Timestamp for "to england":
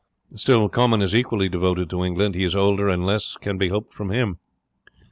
1.91-2.33